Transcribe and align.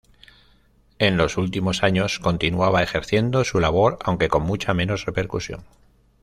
En 0.97 1.15
los 1.15 1.37
últimos 1.37 1.83
años 1.83 2.17
continuaba 2.17 2.81
ejerciendo 2.81 3.43
su 3.43 3.59
labor 3.59 3.99
aunque 4.03 4.29
con 4.29 4.41
mucha 4.41 4.73
menos 4.73 5.05
repercusión. 5.05 5.63